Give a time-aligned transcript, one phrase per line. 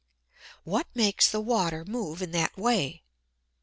[0.63, 3.03] What makes the water move in that way?